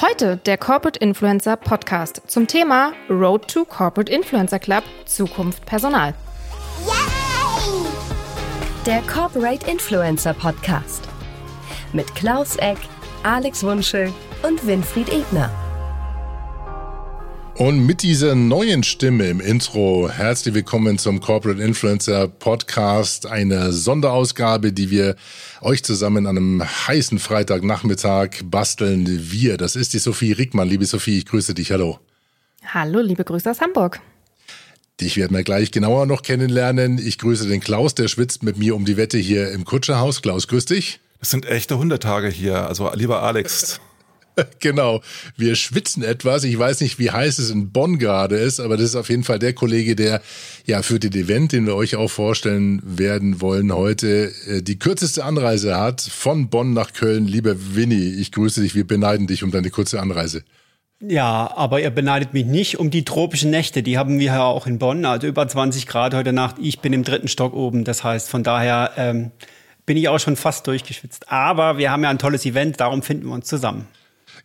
[0.00, 6.14] Heute der Corporate Influencer Podcast zum Thema Road to Corporate Influencer Club Zukunft Personal.
[6.86, 7.84] Yay!
[8.86, 11.06] Der Corporate Influencer Podcast
[11.92, 12.78] mit Klaus Eck,
[13.24, 14.10] Alex Wunschel
[14.42, 15.50] und Winfried Ebner.
[17.60, 24.72] Und mit dieser neuen Stimme im Intro, herzlich willkommen zum Corporate Influencer Podcast, eine Sonderausgabe,
[24.72, 25.14] die wir
[25.60, 29.06] euch zusammen an einem heißen Freitagnachmittag basteln.
[29.30, 30.70] Wir, das ist die Sophie Rickmann.
[30.70, 31.70] Liebe Sophie, ich grüße dich.
[31.70, 31.98] Hallo.
[32.64, 34.00] Hallo, liebe Grüße aus Hamburg.
[34.98, 36.96] Dich werden wir gleich genauer noch kennenlernen.
[36.96, 40.22] Ich grüße den Klaus, der schwitzt mit mir um die Wette hier im Kutscherhaus.
[40.22, 41.00] Klaus, grüß dich.
[41.18, 42.66] Das sind echte Hundertage hier.
[42.66, 43.82] Also lieber Alex,
[44.60, 45.00] genau.
[45.36, 46.44] Wir schwitzen etwas.
[46.44, 49.24] Ich weiß nicht, wie heiß es in Bonn gerade ist, aber das ist auf jeden
[49.24, 50.22] Fall der Kollege, der
[50.66, 55.24] ja für den Event, den wir euch auch vorstellen werden wollen heute, äh, die kürzeste
[55.24, 57.26] Anreise hat von Bonn nach Köln.
[57.26, 58.74] Lieber Winnie, ich grüße dich.
[58.74, 60.44] Wir beneiden dich um deine kurze Anreise.
[61.02, 63.82] Ja, aber ihr beneidet mich nicht um die tropischen Nächte.
[63.82, 65.06] Die haben wir ja auch in Bonn.
[65.06, 66.56] Also über 20 Grad heute Nacht.
[66.60, 67.84] Ich bin im dritten Stock oben.
[67.84, 69.30] Das heißt, von daher ähm,
[69.86, 71.32] bin ich auch schon fast durchgeschwitzt.
[71.32, 72.80] Aber wir haben ja ein tolles Event.
[72.80, 73.86] Darum finden wir uns zusammen.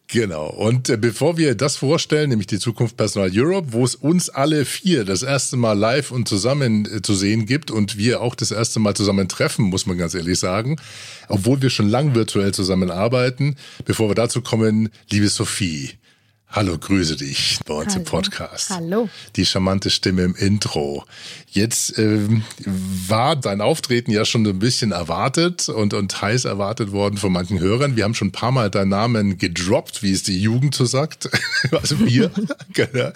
[0.07, 0.49] Genau.
[0.49, 4.65] Und äh, bevor wir das vorstellen, nämlich die Zukunft Personal Europe, wo es uns alle
[4.65, 8.51] vier das erste Mal live und zusammen äh, zu sehen gibt und wir auch das
[8.51, 10.77] erste Mal zusammen treffen, muss man ganz ehrlich sagen,
[11.27, 13.55] obwohl wir schon lang virtuell zusammenarbeiten.
[13.85, 15.91] Bevor wir dazu kommen, liebe Sophie,
[16.49, 17.99] Hallo, grüße dich bei uns Hallo.
[17.99, 18.69] im Podcast.
[18.69, 19.09] Hallo.
[19.35, 21.03] Die charmante Stimme im Intro.
[21.49, 27.17] Jetzt ähm, war dein Auftreten ja schon ein bisschen erwartet und, und heiß erwartet worden
[27.17, 27.97] von manchen Hörern.
[27.97, 31.29] Wir haben schon ein paar Mal deinen Namen gedroppt, wie es die Jugend so sagt.
[31.71, 32.31] also wir.
[32.73, 33.11] Genau.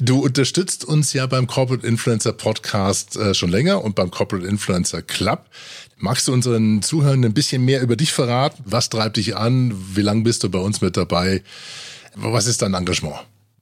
[0.00, 5.02] du unterstützt uns ja beim Corporate Influencer Podcast äh, schon länger und beim Corporate Influencer
[5.02, 5.46] Club.
[5.98, 8.62] Magst du unseren Zuhörern ein bisschen mehr über dich verraten?
[8.66, 9.74] Was treibt dich an?
[9.94, 11.42] Wie lange bist du bei uns mit dabei?
[12.16, 13.16] Was ist dein Engagement?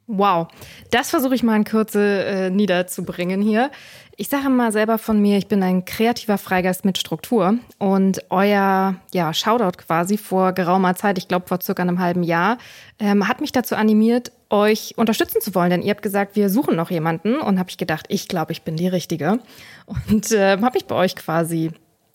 [0.09, 0.49] Wow,
[0.91, 3.71] das versuche ich mal in Kürze äh, niederzubringen hier.
[4.17, 7.55] Ich sage mal selber von mir, ich bin ein kreativer Freigeist mit Struktur.
[7.79, 12.59] Und euer ja, Shoutout quasi vor geraumer Zeit, ich glaube vor circa einem halben Jahr,
[12.99, 16.77] ähm, hat mich dazu animiert, euch unterstützen zu wollen, denn ihr habt gesagt, wir suchen
[16.77, 17.41] noch jemanden.
[17.41, 19.39] Und habe ich gedacht, ich glaube, ich bin die Richtige.
[19.87, 21.71] Und äh, habe mich bei euch quasi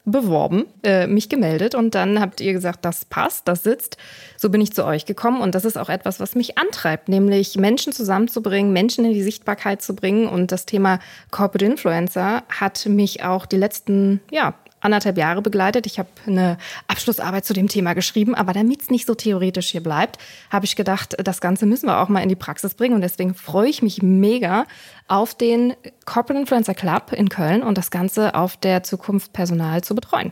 [0.08, 3.98] beworben, äh, mich gemeldet und dann habt ihr gesagt, das passt, das sitzt.
[4.38, 7.58] So bin ich zu euch gekommen und das ist auch etwas, was mich antreibt, nämlich
[7.58, 13.24] Menschen zusammenzubringen, Menschen in die Sichtbarkeit zu bringen und das Thema Corporate Influencer hat mich
[13.24, 15.86] auch die letzten, ja, anderthalb Jahre begleitet.
[15.86, 16.58] Ich habe eine
[16.88, 20.18] Abschlussarbeit zu dem Thema geschrieben, aber damit es nicht so theoretisch hier bleibt,
[20.50, 23.34] habe ich gedacht, das Ganze müssen wir auch mal in die Praxis bringen und deswegen
[23.34, 24.66] freue ich mich mega
[25.08, 25.74] auf den
[26.06, 30.32] Corporate Influencer Club in Köln und das Ganze auf der Zukunft Personal zu betreuen.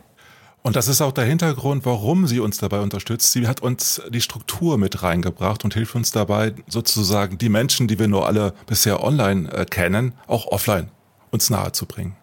[0.66, 3.31] Und das ist auch der Hintergrund, warum sie uns dabei unterstützt.
[3.31, 8.00] Sie hat uns die Struktur mit reingebracht und hilft uns dabei, sozusagen die Menschen, die
[8.00, 10.89] wir nur alle bisher online äh, kennen, auch offline
[11.29, 12.16] uns nahe zu bringen.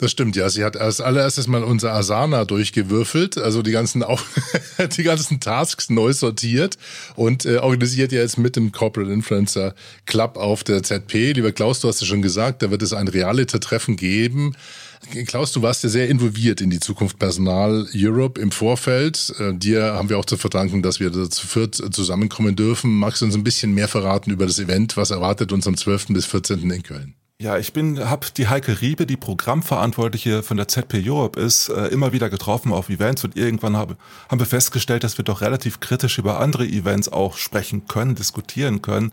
[0.00, 0.48] Das stimmt, ja.
[0.48, 4.02] Sie hat als allererstes mal unser Asana durchgewürfelt, also die ganzen,
[4.96, 6.78] die ganzen Tasks neu sortiert
[7.16, 9.74] und äh, organisiert ja jetzt mit dem Corporate Influencer
[10.06, 11.32] Club auf der ZP.
[11.32, 14.56] Lieber Klaus, du hast es schon gesagt, da wird es ein Realiter-Treffen geben.
[15.26, 19.34] Klaus, du warst ja sehr involviert in die Zukunft Personal Europe im Vorfeld.
[19.38, 22.90] Äh, dir haben wir auch zu verdanken, dass wir zu viert zusammenkommen dürfen.
[22.96, 24.96] Magst du uns ein bisschen mehr verraten über das Event?
[24.96, 26.06] Was erwartet uns am 12.
[26.08, 26.70] bis 14.
[26.70, 27.19] in Köln?
[27.40, 31.86] Ja, ich bin, habe die Heike Riebe, die Programmverantwortliche von der ZP Europe ist, äh,
[31.86, 33.96] immer wieder getroffen auf Events und irgendwann habe,
[34.28, 38.82] haben wir festgestellt, dass wir doch relativ kritisch über andere Events auch sprechen können, diskutieren
[38.82, 39.10] können.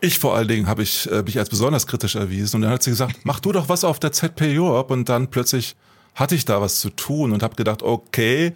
[0.00, 2.84] Ich vor allen Dingen habe ich äh, mich als besonders kritisch erwiesen und dann hat
[2.84, 5.76] sie gesagt, mach du doch was auf der ZP Europe und dann plötzlich
[6.14, 8.54] hatte ich da was zu tun und habe gedacht, okay,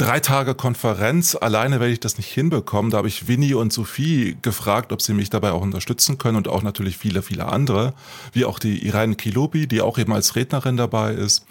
[0.00, 2.90] drei Tage Konferenz, alleine werde ich das nicht hinbekommen.
[2.90, 6.48] Da habe ich Winnie und Sophie gefragt, ob sie mich dabei auch unterstützen können und
[6.48, 7.92] auch natürlich viele, viele andere,
[8.32, 11.44] wie auch die Irene Kilobi, die auch eben als Rednerin dabei ist.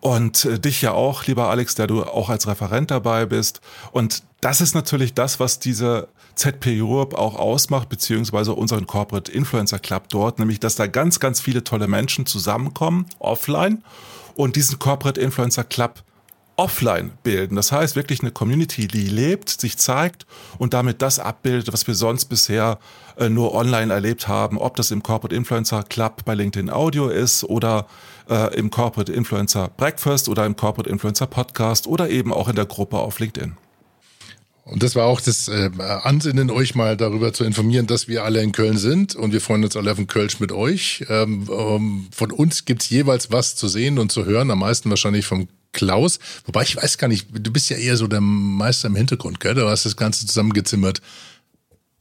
[0.00, 3.60] Und äh, dich ja auch, lieber Alex, der du auch als Referent dabei bist.
[3.92, 9.78] Und das ist natürlich das, was diese ZP Europe auch ausmacht, beziehungsweise unseren Corporate Influencer
[9.78, 13.84] Club dort, nämlich, dass da ganz, ganz viele tolle Menschen zusammenkommen, offline,
[14.34, 16.02] und diesen Corporate Influencer Club
[16.56, 17.56] offline bilden.
[17.56, 20.26] Das heißt wirklich eine Community, die lebt, sich zeigt
[20.58, 22.78] und damit das abbildet, was wir sonst bisher
[23.16, 27.44] äh, nur online erlebt haben, ob das im Corporate Influencer Club bei LinkedIn Audio ist
[27.44, 27.86] oder
[28.28, 32.66] äh, im Corporate Influencer Breakfast oder im Corporate Influencer Podcast oder eben auch in der
[32.66, 33.56] Gruppe auf LinkedIn.
[34.64, 38.40] Und das war auch das äh, Ansinnen, euch mal darüber zu informieren, dass wir alle
[38.42, 41.04] in Köln sind und wir freuen uns alle auf den Kölsch mit euch.
[41.08, 45.26] Ähm, ähm, von uns gibt's jeweils was zu sehen und zu hören, am meisten wahrscheinlich
[45.26, 46.18] vom Klaus.
[46.44, 49.54] Wobei ich weiß gar nicht, du bist ja eher so der Meister im Hintergrund, gell?
[49.54, 51.00] Du hast das Ganze zusammengezimmert.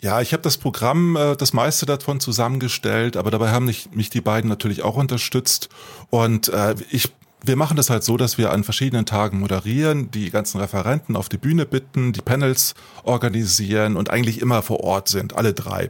[0.01, 4.09] Ja, ich habe das Programm, äh, das meiste davon zusammengestellt, aber dabei haben mich, mich
[4.09, 5.69] die beiden natürlich auch unterstützt.
[6.09, 7.12] Und äh, ich
[7.44, 11.27] wir machen das halt so, dass wir an verschiedenen Tagen moderieren, die ganzen Referenten auf
[11.27, 15.89] die Bühne bitten, die Panels organisieren und eigentlich immer vor Ort sind, alle drei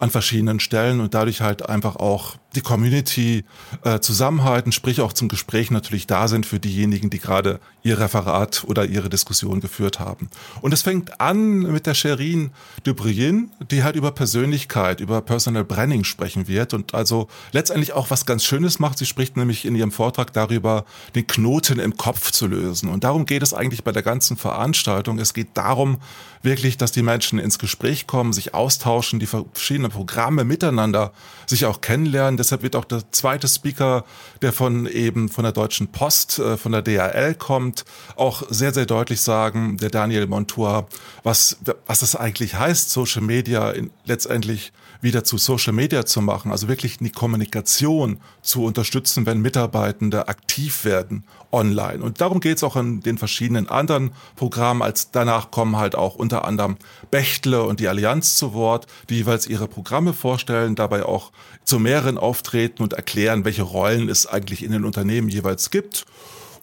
[0.00, 3.44] an verschiedenen Stellen und dadurch halt einfach auch die Community
[3.82, 8.64] äh, zusammenhalten, sprich auch zum Gespräch natürlich da sind für diejenigen, die gerade ihr Referat
[8.66, 10.30] oder ihre Diskussion geführt haben.
[10.62, 12.50] Und es fängt an mit der Sherin
[12.82, 18.24] Dubrien, die halt über Persönlichkeit, über Personal Branding sprechen wird und also letztendlich auch was
[18.24, 18.96] ganz Schönes macht.
[18.96, 22.88] Sie spricht nämlich in ihrem Vortrag darüber, den Knoten im Kopf zu lösen.
[22.88, 25.18] Und darum geht es eigentlich bei der ganzen Veranstaltung.
[25.18, 25.98] Es geht darum,
[26.44, 31.12] wirklich, dass die Menschen ins Gespräch kommen, sich austauschen, die verschiedenen Programme miteinander
[31.46, 32.36] sich auch kennenlernen.
[32.36, 34.04] Deshalb wird auch der zweite Speaker,
[34.42, 37.73] der von eben von der Deutschen Post, äh, von der DHL kommt,
[38.16, 40.86] auch sehr, sehr deutlich sagen, der Daniel Montour,
[41.22, 41.56] was,
[41.86, 46.66] was das eigentlich heißt, Social Media in, letztendlich wieder zu Social Media zu machen, also
[46.66, 52.02] wirklich die Kommunikation zu unterstützen, wenn Mitarbeitende aktiv werden online.
[52.02, 54.82] Und darum geht es auch in den verschiedenen anderen Programmen.
[54.82, 56.76] Als danach kommen halt auch unter anderem
[57.10, 61.30] Bechtle und die Allianz zu Wort, die jeweils ihre Programme vorstellen, dabei auch
[61.64, 66.06] zu mehreren auftreten und erklären, welche Rollen es eigentlich in den Unternehmen jeweils gibt.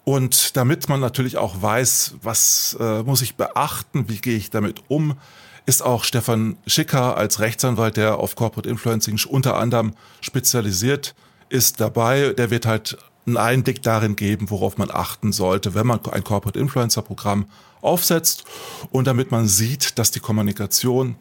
[0.04, 4.82] Und damit man natürlich auch weiß, was äh, muss ich beachten, wie gehe ich damit
[4.88, 5.16] um,
[5.64, 11.14] ist auch Stefan Schicker als Rechtsanwalt, der auf Corporate Influencing unter anderem spezialisiert
[11.48, 12.32] ist, dabei.
[12.32, 16.58] Der wird halt einen Einblick darin geben, worauf man achten sollte, wenn man ein Corporate
[16.58, 17.46] Influencer Programm
[17.80, 18.44] aufsetzt
[18.90, 21.16] und damit man sieht, dass die Kommunikation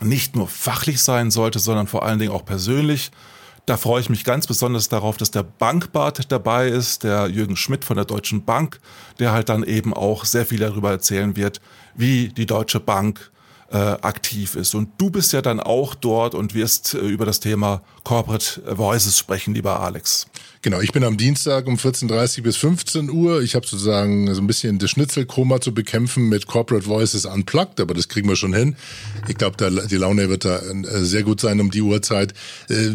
[0.00, 3.10] nicht nur fachlich sein sollte, sondern vor allen Dingen auch persönlich.
[3.64, 7.84] Da freue ich mich ganz besonders darauf, dass der Bankbart dabei ist, der Jürgen Schmidt
[7.84, 8.80] von der Deutschen Bank,
[9.20, 11.60] der halt dann eben auch sehr viel darüber erzählen wird,
[11.94, 13.30] wie die Deutsche Bank
[13.72, 14.74] äh, aktiv ist.
[14.74, 19.18] Und du bist ja dann auch dort und wirst äh, über das Thema Corporate Voices
[19.18, 20.26] sprechen, lieber Alex.
[20.60, 23.40] Genau, ich bin am Dienstag um 14.30 bis 15 Uhr.
[23.40, 27.94] Ich habe sozusagen so ein bisschen das Schnitzelkoma zu bekämpfen mit Corporate Voices Unplugged, aber
[27.94, 28.76] das kriegen wir schon hin.
[29.26, 29.56] Ich glaube,
[29.88, 32.34] die Laune wird da äh, sehr gut sein um die Uhrzeit.
[32.68, 32.90] Äh,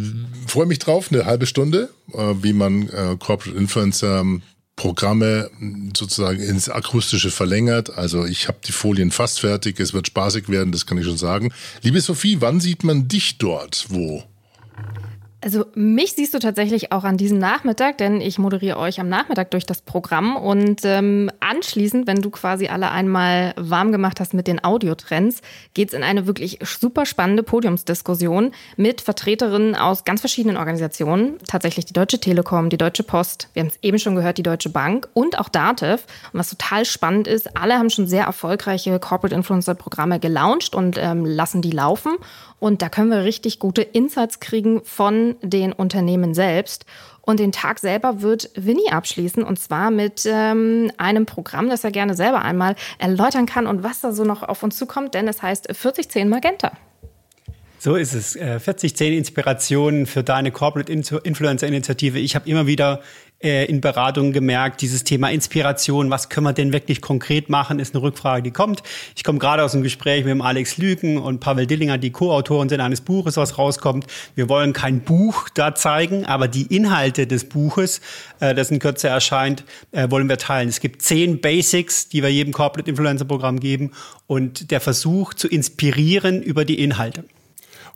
[0.46, 4.24] Freue mich drauf, eine halbe Stunde, äh, wie man äh, Corporate Influencer
[4.78, 5.50] Programme
[5.98, 7.98] sozusagen ins Akustische verlängert.
[7.98, 11.18] Also ich habe die Folien fast fertig, es wird spaßig werden, das kann ich schon
[11.18, 11.52] sagen.
[11.82, 13.88] Liebe Sophie, wann sieht man dich dort?
[13.90, 14.24] Wo?
[15.40, 19.52] Also mich siehst du tatsächlich auch an diesem Nachmittag, denn ich moderiere euch am Nachmittag
[19.52, 24.48] durch das Programm und ähm, anschließend, wenn du quasi alle einmal warm gemacht hast mit
[24.48, 25.42] den Audiotrends,
[25.76, 31.94] geht's in eine wirklich super spannende Podiumsdiskussion mit Vertreterinnen aus ganz verschiedenen Organisationen, tatsächlich die
[31.94, 35.38] Deutsche Telekom, die Deutsche Post, wir haben es eben schon gehört, die Deutsche Bank und
[35.38, 36.06] auch Datev.
[36.34, 40.98] Und was total spannend ist, alle haben schon sehr erfolgreiche Corporate Influencer Programme gelauncht und
[40.98, 42.18] ähm, lassen die laufen.
[42.60, 46.86] Und da können wir richtig gute Insights kriegen von den Unternehmen selbst.
[47.22, 51.92] Und den Tag selber wird Winnie abschließen und zwar mit ähm, einem Programm, das er
[51.92, 55.42] gerne selber einmal erläutern kann und was da so noch auf uns zukommt, denn es
[55.42, 56.72] heißt 4010 Magenta.
[57.80, 58.34] So ist es.
[58.34, 62.18] 4010 äh, Inspirationen für deine Corporate Influencer Initiative.
[62.18, 63.02] Ich habe immer wieder
[63.40, 67.94] äh, in Beratungen gemerkt, dieses Thema Inspiration, was können wir denn wirklich konkret machen, ist
[67.94, 68.82] eine Rückfrage, die kommt.
[69.16, 72.68] Ich komme gerade aus einem Gespräch mit dem Alex Lüken und Pavel Dillinger, die Co-Autoren
[72.68, 74.08] sind eines Buches, was rauskommt.
[74.34, 78.02] Wir wollen kein Buch da zeigen, aber die Inhalte des Buches,
[78.40, 80.70] äh, das in Kürze erscheint, wollen wir teilen.
[80.70, 83.92] Es gibt zehn Basics, die wir jedem Corporate Influencer Programm geben
[84.26, 87.24] und der Versuch zu inspirieren über die Inhalte.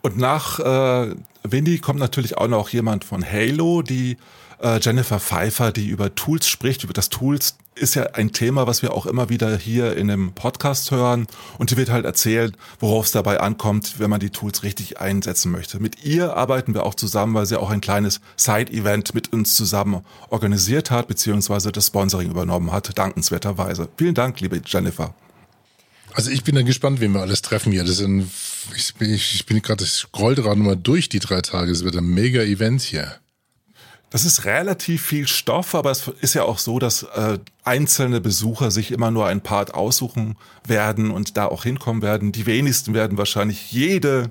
[0.02, 4.16] Und nach äh, Windy kommt natürlich auch noch jemand von Halo, die
[4.60, 6.84] äh, Jennifer Pfeiffer, die über Tools spricht.
[6.84, 10.32] Über das Tools ist ja ein Thema, was wir auch immer wieder hier in dem
[10.32, 11.26] Podcast hören.
[11.58, 15.52] Und die wird halt erzählen, worauf es dabei ankommt, wenn man die Tools richtig einsetzen
[15.52, 15.80] möchte.
[15.80, 20.04] Mit ihr arbeiten wir auch zusammen, weil sie auch ein kleines Side-Event mit uns zusammen
[20.28, 23.88] organisiert hat, beziehungsweise das Sponsoring übernommen hat, dankenswerterweise.
[23.96, 25.14] Vielen Dank, liebe Jennifer.
[26.14, 27.84] Also ich bin dann gespannt, wen wir alles treffen hier.
[27.84, 28.30] Das sind,
[28.76, 31.70] ich bin, ich bin gerade, ich scroll gerade mal durch die drei Tage.
[31.72, 33.16] Es wird ein mega Event hier.
[34.10, 38.70] Das ist relativ viel Stoff, aber es ist ja auch so, dass äh, einzelne Besucher
[38.70, 42.30] sich immer nur ein Part aussuchen werden und da auch hinkommen werden.
[42.30, 44.30] Die wenigsten werden wahrscheinlich jede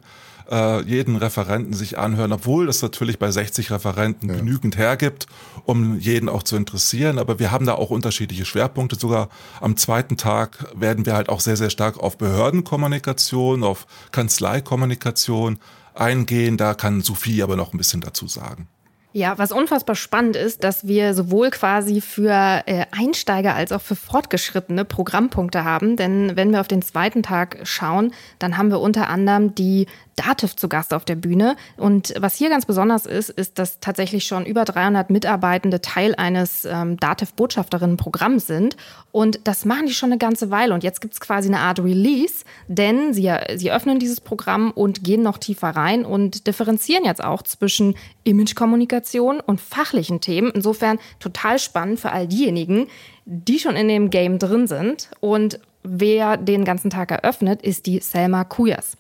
[0.51, 4.35] äh, jeden Referenten sich anhören, obwohl das natürlich bei 60 Referenten ja.
[4.35, 5.27] genügend hergibt,
[5.65, 7.17] um jeden auch zu interessieren.
[7.17, 8.97] Aber wir haben da auch unterschiedliche Schwerpunkte.
[8.97, 9.29] Sogar
[9.61, 15.59] am zweiten Tag werden wir halt auch sehr, sehr stark auf Behördenkommunikation, auf Kanzleikommunikation
[15.93, 16.57] eingehen.
[16.57, 18.67] Da kann Sophie aber noch ein bisschen dazu sagen.
[19.13, 23.97] Ja, was unfassbar spannend ist, dass wir sowohl quasi für äh, Einsteiger als auch für
[23.97, 25.97] Fortgeschrittene Programmpunkte haben.
[25.97, 30.55] Denn wenn wir auf den zweiten Tag schauen, dann haben wir unter anderem die Dativ
[30.55, 31.55] zu Gast auf der Bühne.
[31.77, 36.65] Und was hier ganz besonders ist, ist, dass tatsächlich schon über 300 Mitarbeitende Teil eines
[36.65, 38.77] ähm, Dativ-Botschafterinnen-Programms sind.
[39.11, 40.73] Und das machen die schon eine ganze Weile.
[40.73, 45.03] Und jetzt gibt es quasi eine Art Release, denn sie, sie öffnen dieses Programm und
[45.03, 50.51] gehen noch tiefer rein und differenzieren jetzt auch zwischen Imagekommunikation und fachlichen Themen.
[50.53, 52.87] Insofern total spannend für all diejenigen,
[53.25, 55.09] die schon in dem Game drin sind.
[55.19, 58.97] Und wer den ganzen Tag eröffnet, ist die Selma Kuyas.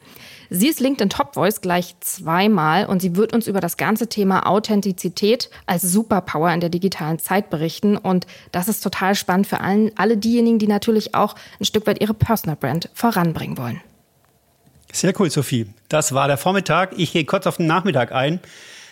[0.49, 4.45] Sie ist LinkedIn Top Voice gleich zweimal und sie wird uns über das ganze Thema
[4.47, 7.95] Authentizität als Superpower in der digitalen Zeit berichten.
[7.95, 12.01] Und das ist total spannend für allen, alle diejenigen, die natürlich auch ein Stück weit
[12.01, 13.79] ihre Personal Brand voranbringen wollen.
[14.91, 15.67] Sehr cool, Sophie.
[15.87, 16.91] Das war der Vormittag.
[16.97, 18.41] Ich gehe kurz auf den Nachmittag ein.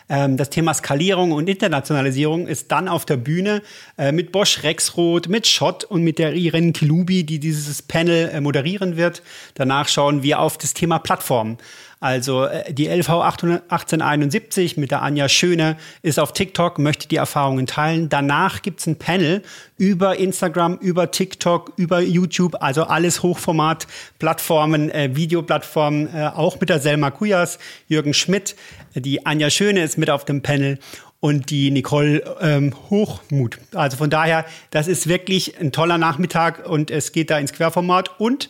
[0.10, 3.62] Ähm, das Thema Skalierung und Internationalisierung ist dann auf der Bühne
[3.98, 8.42] äh, mit Bosch Rexroth, mit Schott und mit der Irene Kilubi, die dieses Panel äh,
[8.42, 9.22] moderieren wird.
[9.54, 11.58] Danach schauen wir auf das Thema Plattform.
[12.02, 17.68] Also äh, die LV 1871 mit der Anja Schöne ist auf TikTok, möchte die Erfahrungen
[17.68, 18.08] teilen.
[18.08, 19.44] Danach gibt's ein Panel
[19.78, 26.80] über Instagram, über TikTok, über YouTube, also alles Hochformat-Plattformen, äh, Videoplattformen, äh, auch mit der
[26.80, 28.56] Selma Kujas, Jürgen Schmidt.
[28.96, 30.80] Die Anja Schöne ist mit auf dem Panel
[31.20, 33.60] und die Nicole ähm, Hochmut.
[33.74, 38.20] Also von daher, das ist wirklich ein toller Nachmittag und es geht da ins Querformat
[38.20, 38.50] und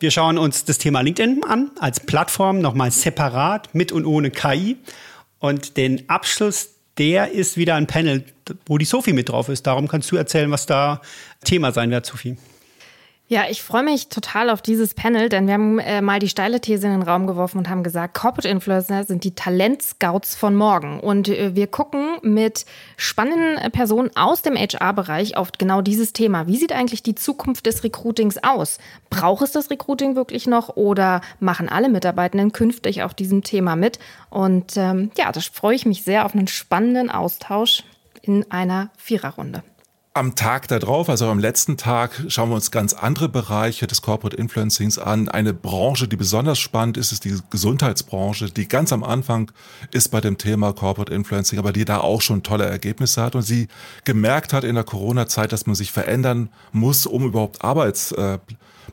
[0.00, 4.78] wir schauen uns das Thema LinkedIn an, als Plattform nochmal separat, mit und ohne KI.
[5.38, 8.24] Und den Abschluss, der ist wieder ein Panel,
[8.64, 9.66] wo die Sophie mit drauf ist.
[9.66, 11.02] Darum kannst du erzählen, was da
[11.44, 12.38] Thema sein wird, Sophie.
[13.30, 16.60] Ja, ich freue mich total auf dieses Panel, denn wir haben äh, mal die steile
[16.60, 20.98] These in den Raum geworfen und haben gesagt, Corporate Influencer sind die Talentscouts von morgen.
[20.98, 26.48] Und äh, wir gucken mit spannenden Personen aus dem HR-Bereich auf genau dieses Thema.
[26.48, 28.78] Wie sieht eigentlich die Zukunft des Recruitings aus?
[29.10, 34.00] Braucht es das Recruiting wirklich noch oder machen alle Mitarbeitenden künftig auf diesem Thema mit?
[34.30, 37.84] Und ähm, ja, da freue ich mich sehr auf einen spannenden Austausch
[38.22, 39.62] in einer Viererrunde.
[40.20, 44.36] Am Tag darauf, also am letzten Tag, schauen wir uns ganz andere Bereiche des Corporate
[44.36, 45.30] Influencings an.
[45.30, 49.50] Eine Branche, die besonders spannend ist, ist die Gesundheitsbranche, die ganz am Anfang
[49.92, 53.40] ist bei dem Thema Corporate Influencing, aber die da auch schon tolle Ergebnisse hat und
[53.40, 53.68] sie
[54.04, 58.42] gemerkt hat in der Corona-Zeit, dass man sich verändern muss, um überhaupt Arbeitsplätze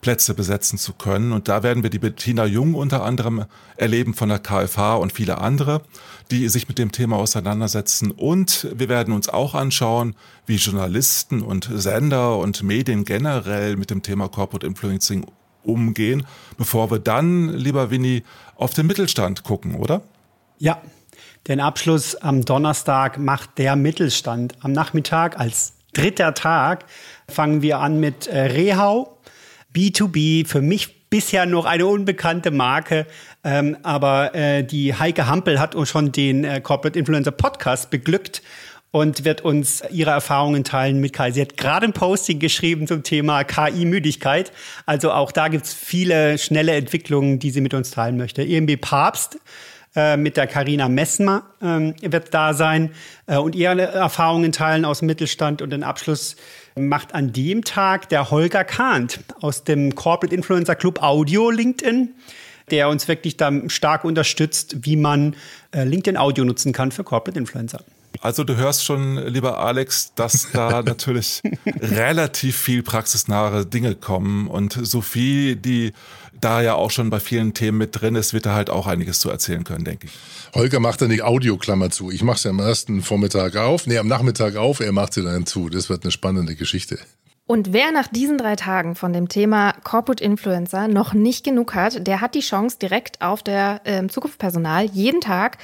[0.02, 1.32] besetzen zu können.
[1.32, 5.40] Und da werden wir die Bettina Jung unter anderem erleben von der KFH und viele
[5.40, 5.82] andere
[6.32, 8.12] die sich mit dem Thema auseinandersetzen.
[8.12, 10.16] Und wir werden uns auch anschauen,
[10.46, 15.26] wie Journalisten und Sender und Medien generell mit dem Thema Corporate Influencing
[15.64, 16.26] umgehen,
[16.58, 18.24] bevor wir dann, lieber Winnie,
[18.56, 20.02] auf den Mittelstand gucken, oder?
[20.60, 20.82] Ja,
[21.48, 24.56] den Abschluss am Donnerstag macht der Mittelstand.
[24.62, 26.86] Am Nachmittag als dritter Tag
[27.30, 29.17] fangen wir an mit äh, Rehau.
[29.78, 33.06] B2B, für mich bisher noch eine unbekannte Marke.
[33.44, 38.42] Ähm, aber äh, die Heike Hampel hat uns schon den äh, Corporate Influencer Podcast beglückt
[38.90, 41.32] und wird uns ihre Erfahrungen teilen mit KI.
[41.32, 44.52] Sie hat gerade ein Posting geschrieben zum Thema KI-Müdigkeit.
[44.88, 48.42] Also auch da gibt's viele schnelle Entwicklungen, die sie mit uns teilen möchte.
[48.42, 49.38] EMB Papst
[49.96, 52.92] äh, mit der Karina Messmer ähm, wird da sein
[53.28, 56.36] äh, und ihre Erfahrungen teilen aus dem Mittelstand und den Abschluss
[56.78, 62.14] macht an dem Tag der Holger Kahnt aus dem Corporate Influencer Club Audio LinkedIn,
[62.72, 65.36] der uns wirklich da stark unterstützt, wie man
[65.72, 67.84] äh, LinkedIn Audio nutzen kann für Corporate Influencer.
[68.22, 71.42] Also du hörst schon, lieber Alex, dass da natürlich
[71.80, 75.94] relativ viel praxisnahe Dinge kommen und Sophie, die
[76.40, 79.20] da ja auch schon bei vielen Themen mit drin ist, wird da halt auch einiges
[79.20, 80.14] zu erzählen können, denke ich.
[80.54, 82.12] Holger macht dann die Audioklammer zu.
[82.12, 85.46] Ich mache sie am ersten Vormittag auf, nee, am Nachmittag auf, er macht sie dann
[85.46, 85.70] zu.
[85.70, 87.00] Das wird eine spannende Geschichte.
[87.48, 92.06] Und wer nach diesen drei Tagen von dem Thema Corporate Influencer noch nicht genug hat,
[92.06, 95.58] der hat die Chance, direkt auf der äh, Zukunftspersonal jeden Tag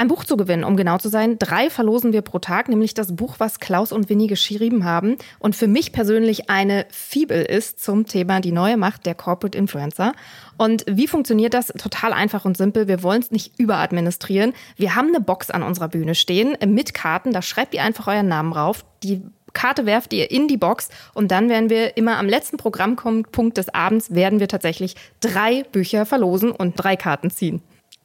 [0.00, 1.38] ein Buch zu gewinnen, um genau zu sein.
[1.38, 5.54] Drei verlosen wir pro Tag, nämlich das Buch, was Klaus und Winnie geschrieben haben und
[5.54, 10.14] für mich persönlich eine Fibel ist zum Thema die neue Macht der Corporate Influencer.
[10.56, 11.66] Und wie funktioniert das?
[11.66, 12.88] Total einfach und simpel.
[12.88, 14.54] Wir wollen es nicht überadministrieren.
[14.76, 17.32] Wir haben eine Box an unserer Bühne stehen mit Karten.
[17.32, 18.86] Da schreibt ihr einfach euren Namen rauf.
[19.02, 19.20] Die
[19.52, 23.68] Karte werft ihr in die Box und dann werden wir immer am letzten Programmpunkt des
[23.74, 27.60] Abends werden wir tatsächlich drei Bücher verlosen und drei Karten ziehen.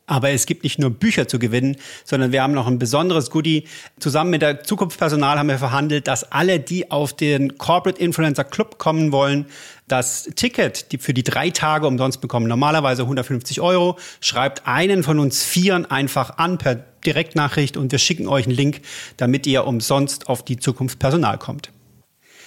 [0.08, 3.68] Aber es gibt nicht nur Bücher zu gewinnen, sondern wir haben noch ein besonderes Goodie.
[4.00, 8.78] Zusammen mit der Zukunftspersonal haben wir verhandelt, dass alle, die auf den Corporate Influencer Club
[8.78, 9.48] kommen wollen,
[9.88, 12.48] das Ticket für die drei Tage umsonst bekommen.
[12.48, 13.98] Normalerweise 150 Euro.
[14.20, 18.82] Schreibt einen von uns Vieren einfach an per Direktnachricht und wir schicken euch einen Link,
[19.18, 21.72] damit ihr umsonst auf die Zukunft Personal kommt.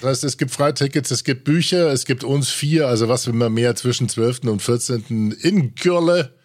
[0.01, 3.35] Das heißt, es gibt Freitickets, es gibt Bücher, es gibt uns vier, also was will
[3.35, 4.45] man mehr zwischen 12.
[4.45, 5.33] und 14.
[5.41, 6.38] in Gürle.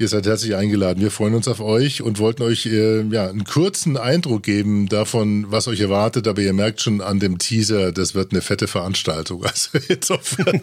[0.00, 1.02] Ihr seid herzlich eingeladen.
[1.02, 5.44] Wir freuen uns auf euch und wollten euch äh, ja, einen kurzen Eindruck geben davon,
[5.50, 6.26] was euch erwartet.
[6.26, 9.44] Aber ihr merkt schon an dem Teaser, das wird eine fette Veranstaltung.
[9.50, 10.62] Also insofern,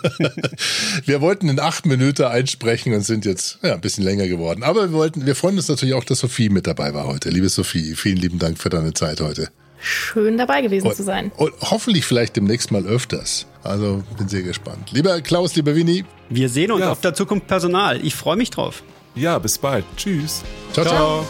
[1.05, 4.63] wir wollten in acht Minuten einsprechen und sind jetzt ja, ein bisschen länger geworden.
[4.63, 7.29] Aber wir wollten, wir freuen uns natürlich auch, dass Sophie mit dabei war heute.
[7.29, 9.49] Liebe Sophie, vielen lieben Dank für deine Zeit heute.
[9.79, 11.31] Schön dabei gewesen und, zu sein.
[11.37, 13.45] Und hoffentlich vielleicht demnächst mal öfters.
[13.61, 14.91] Also bin sehr gespannt.
[14.93, 16.05] Lieber Klaus, lieber Winnie.
[16.29, 16.91] Wir sehen uns ja.
[16.91, 18.03] auf der Zukunft Personal.
[18.03, 18.81] Ich freue mich drauf.
[19.17, 19.83] Ja, bis bald.
[19.95, 20.43] Tschüss.
[20.73, 21.25] Ciao, ciao, ciao.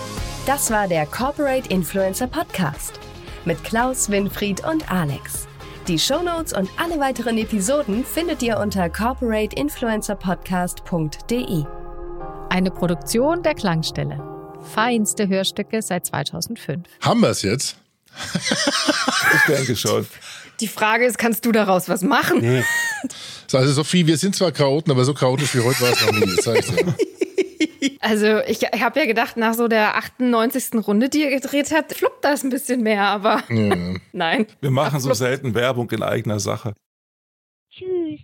[0.45, 2.99] Das war der Corporate Influencer Podcast
[3.45, 5.47] mit Klaus, Winfried und Alex.
[5.87, 11.63] Die Shownotes und alle weiteren Episoden findet ihr unter corporateinfluencerpodcast.de.
[12.49, 14.21] Eine Produktion der Klangstelle.
[14.73, 16.85] Feinste Hörstücke seit 2005.
[16.99, 17.77] Haben wir es jetzt?
[18.33, 20.05] ich denke schon.
[20.59, 22.39] Die Frage ist, kannst du daraus was machen?
[22.41, 22.65] Nee.
[23.53, 26.35] Also Sophie, wir sind zwar Chaoten, aber so chaotisch wie heute war es noch nie.
[26.35, 26.85] Das heißt ja.
[27.99, 30.87] also ich, ich habe ja gedacht, nach so der 98.
[30.87, 33.75] Runde, die ihr gedreht habt, fluppt das ein bisschen mehr, aber ja.
[34.11, 34.47] nein.
[34.61, 36.73] Wir machen so selten Werbung in eigener Sache.
[37.71, 38.21] Tschüss.